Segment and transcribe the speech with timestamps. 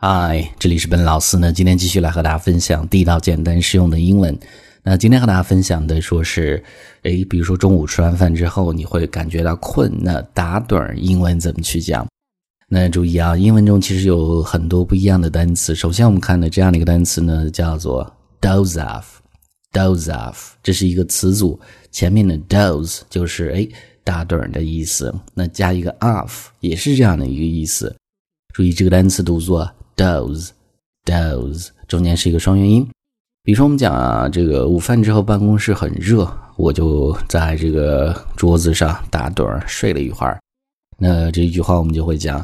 [0.00, 1.52] 嗨，这里是本老师呢。
[1.52, 4.38] 今天继续来和大家分享地道、简单、实用的英文。
[4.84, 6.62] 那今天和大家分享的说是，
[7.02, 12.06] 诶，比如说中午吃完饭之后，你会感觉到困，那打盹儿英文怎么去讲？
[12.68, 15.74] 那注意啊，英文中其实有很多不一样的单词。
[15.74, 18.08] 首先我们看的这样的一个单词呢，叫做
[18.40, 21.58] doze off，doze off，这是一个词组，
[21.90, 23.68] 前面的 doze 就是诶
[24.04, 27.92] 打盹的意思，那加一个 off 也是这样的一个意思。
[28.54, 29.68] 注意这个单词读作。
[29.97, 30.49] Doze,
[31.05, 32.89] doze，中间是一个双元音。
[33.43, 36.25] 比如说，我们讲啊，这个午饭之后办公室很热，
[36.55, 40.39] 我就在这个桌子上打盹儿睡了一会儿。
[40.97, 42.39] 那这一句话我们就会讲：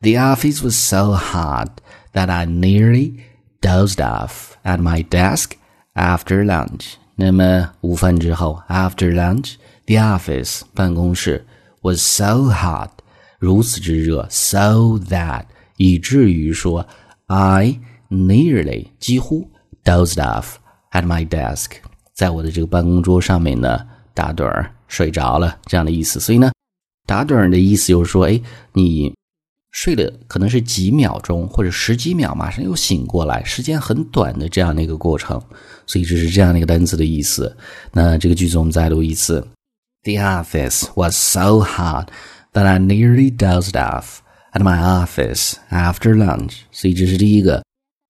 [0.00, 1.68] The office was so hot
[2.12, 3.14] that I nearly
[3.60, 5.52] dozed off at my desk
[5.94, 6.94] after lunch。
[7.16, 11.44] 那么午饭之后，after lunch，the office 办公室
[11.82, 12.90] was so hot，
[13.38, 15.46] 如此之热，so that
[15.79, 16.87] 以至于说。
[17.31, 17.79] I
[18.09, 19.47] nearly 几乎
[19.83, 20.55] dozed off
[20.93, 21.73] at my desk，
[22.15, 26.19] 在我的这个办公桌上面呢打盹儿睡着了这样的意思。
[26.19, 26.51] 所以呢，
[27.05, 28.41] 打盹儿的意思就是说，哎，
[28.73, 29.13] 你
[29.69, 35.39] 睡了可能是几秒钟或者十几秒，马上又醒过来，时间很短的这样的一个过程。
[35.85, 37.55] 所以这是这样的一个单词的意思。
[37.91, 39.47] 那这个句子我们再读一次
[40.01, 42.07] ：The office was so hot
[42.53, 44.21] that I nearly dozed off。
[44.51, 47.63] At my office after lunch，所以这是第一个。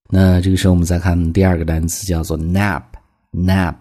[0.10, 2.84] 那这个时候我们再看第二个单词，叫做 nap。
[3.32, 3.76] nap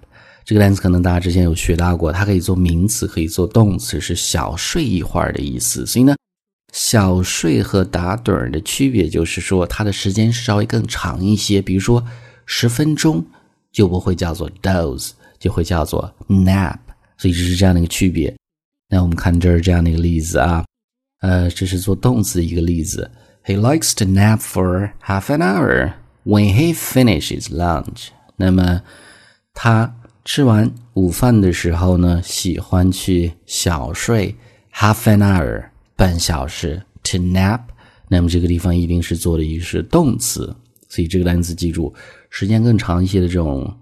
[0.45, 5.87] 这个单词可能大家之前有学到过，它可以做名词，可以做动词，是小睡一会儿的意思。
[5.87, 6.17] 所以呢，
[6.73, 11.63] 小睡和打盹的区别就是说，它的时间稍微更长一些。
[11.63, 12.05] 比如说
[12.45, 13.25] 十分钟
[13.71, 16.79] 就不会叫做 doze，就会叫做 nap。
[17.17, 18.35] 所以这是这样的一个区别。
[18.89, 20.65] 那我们看这儿这样的一个例子啊。
[21.21, 23.11] 呃，这是做动词一个例子。
[23.45, 25.95] He likes to nap for half an hour
[26.25, 28.09] when he finishes lunch。
[28.37, 28.83] 那么
[29.55, 34.37] 他吃完午饭的时候呢，喜欢去小睡
[34.73, 36.83] half an hour 半小时。
[37.05, 37.61] To nap，
[38.09, 40.55] 那么这个地方一定是做的一个是动词，
[40.89, 41.95] 所以这个单词记住，
[42.29, 43.75] 时间更长一些的这种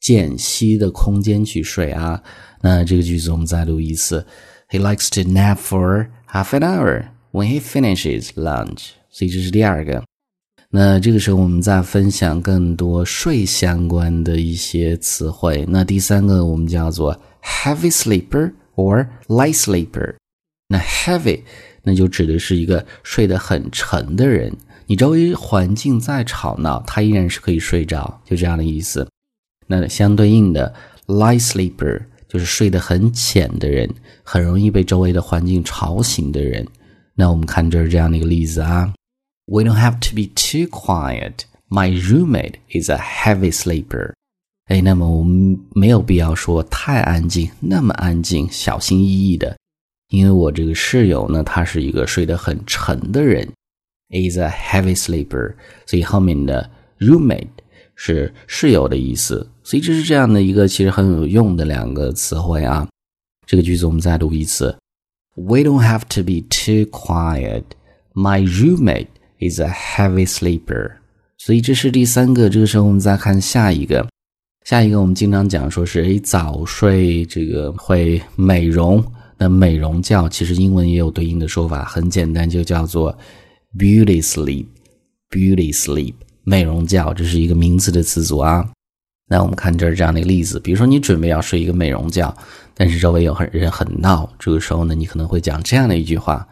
[0.00, 2.22] 间隙的空间去睡啊。
[2.62, 4.26] 那这个句子我们再读一次。
[4.70, 8.90] He likes to nap for half an hour when he finishes lunch。
[9.10, 10.02] 所以这是第二个。
[10.68, 15.64] 那这个时候我们再分享更多睡相关的一些词汇。
[15.68, 20.14] 那第三个我们叫做 heavy sleeper or light sleeper。
[20.68, 21.40] 那 heavy
[21.82, 24.52] 那就指的是一个睡得很沉的人，
[24.86, 29.08] 你周围环境再吵闹，他依然是可以睡着，就这样的意思。
[29.68, 30.74] 那相对应的
[31.06, 32.02] light sleeper。
[32.36, 33.88] 就是睡得很浅的人，
[34.22, 36.66] 很容易被周围的环境吵醒的人。
[37.14, 38.92] 那我们看这儿这样的一个例子啊
[39.46, 41.46] ：We don't have to be too quiet.
[41.70, 44.12] My roommate is a heavy sleeper.
[44.66, 49.56] 哎，那么我们没有必要说太安静，那么安静，小心翼翼的，
[50.10, 53.50] 因为我这个室友呢，他是一个睡得很沉的人
[54.10, 55.54] ，is a heavy sleeper。
[55.86, 57.48] 所以后面的 roommate。
[57.96, 62.86] 是室友的意思，所以这是这样的一个其实很有用的两个词汇啊。
[63.46, 64.76] 这个句子我们再读一次
[65.34, 67.64] ：We don't have to be too quiet.
[68.14, 69.08] My roommate
[69.40, 70.92] is a heavy sleeper.
[71.38, 72.48] 所以这是第三个。
[72.48, 74.06] 这个时候我们再看下一个，
[74.64, 79.04] 下一个我们经常讲说是诶早睡这个会美容。
[79.38, 83.16] 那美容觉其实英文也有对应的说法，很简单，就叫做
[83.78, 84.66] beauty sleep.
[85.30, 86.14] Beauty sleep.
[86.48, 88.64] 美容觉，这是一个名词的词组啊。
[89.28, 92.32] 那我们看这儿这样的一个例子，比如说你准备要睡一个美容觉，
[92.72, 96.46] 但是周围有很人很闹，这个时候呢，你可能会讲这样的一句话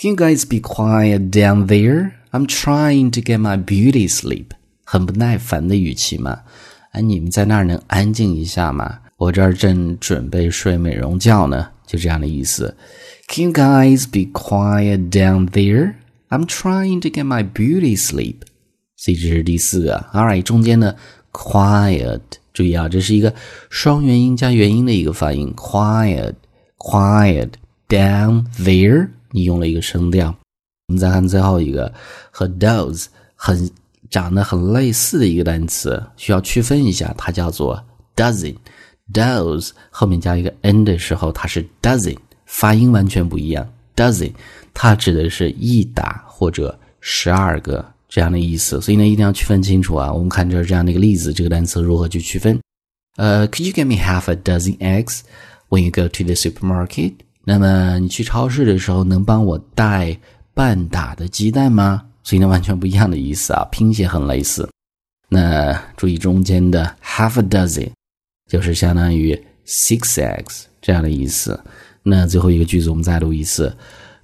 [0.00, 2.12] ：Can you guys be quiet down there?
[2.30, 4.46] I'm trying to get my beauty sleep。
[4.84, 6.42] 很不耐烦的语气嘛。
[6.92, 9.00] 哎，你们在那儿能安静一下吗？
[9.16, 12.76] 我这儿正准备睡美容觉呢，就这样的意思。
[13.26, 15.94] Can you guys be quiet down there?
[16.28, 18.42] I'm trying to get my beauty sleep。
[18.96, 20.96] 所以这是第四个，All right，中间的
[21.30, 22.20] quiet，
[22.54, 23.34] 注意啊，这是一个
[23.68, 27.50] 双元音加元音的一个发音，quiet，quiet
[27.88, 30.34] down there，你用了一个声调。
[30.88, 31.92] 我们再看最后一个
[32.30, 33.70] 和 doze 很
[34.08, 37.84] 长得很类似的一个单词，需要区分一下，它叫做
[38.14, 42.16] dozen，doze 后面加一个 n 的时候，它是 dozen，
[42.46, 44.32] 发音完全不一样，dozen
[44.72, 47.84] 它指的是一打或者十二个。
[48.08, 50.12] 这样的意思，所以呢，一定要区分清楚啊。
[50.12, 52.58] 我们看这这样的一个例子，这个单词如何去区分？
[53.16, 55.20] 呃，Could you get me half a dozen eggs
[55.68, 57.14] when you go to the supermarket？
[57.44, 60.16] 那么你去超市的时候，能帮我带
[60.54, 62.04] 半打的鸡蛋吗？
[62.22, 64.68] 所以呢完全不一样的意思啊，拼写很类似。
[65.28, 67.88] 那注意中间的 half a dozen，
[68.50, 69.34] 就是相当于
[69.66, 71.58] six eggs 这样的意思。
[72.02, 73.76] 那最后一个句子我们再读一次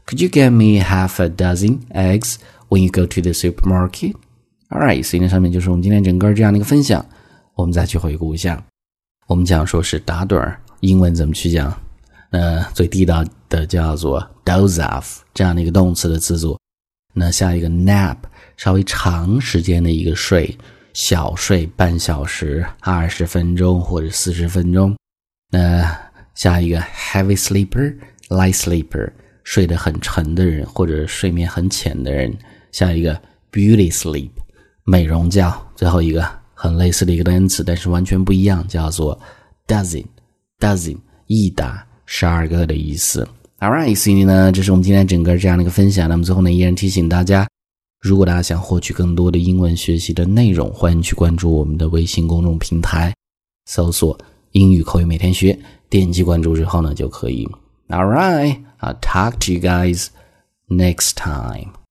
[0.06, 2.36] ，Could you get me half a dozen eggs
[2.72, 4.14] when you go to the supermarket.
[4.70, 7.04] All right，所以呢上面就是我们今天整个这样的一个分享。
[7.54, 8.64] 我们再去回顾一下，
[9.26, 11.70] 我们讲说是打盹儿，英文怎么去讲？
[12.30, 16.58] 那最地道的叫做 doze off 这样的一个动词的词组。
[17.12, 18.16] 那下一个 nap
[18.56, 20.56] 稍微长时间的一个睡，
[20.94, 24.96] 小睡半小时、二十分钟或者四十分钟。
[25.50, 25.94] 那
[26.34, 27.94] 下一个 heavy sleeper、
[28.30, 29.12] light sleeper
[29.44, 32.34] 睡得很沉的人或者睡眠很浅的人。
[32.72, 33.14] 下一个
[33.52, 34.30] beauty sleep
[34.82, 35.54] 美容觉。
[35.76, 39.16] 最后一个很类似的一个单词，但是完全不一样，叫做
[39.68, 40.04] dozen
[40.58, 40.98] dozen
[41.28, 41.86] 一打。
[42.04, 43.26] 十二个的意思。
[43.60, 46.06] All right，所以呢，这是我们今天整个这样的一个分享。
[46.10, 47.48] 那么最后呢，依然提醒大家，
[48.00, 53.14] 如果大家想获取更多的英文学习的内容，欢迎去关注我们的微信公众平台，
[53.64, 54.18] 搜索
[54.52, 55.58] “英语口语每天学”，
[55.88, 57.48] 点击关注之后呢，就可以。
[57.88, 60.08] All right，I'll talk to you guys
[60.68, 61.81] next time.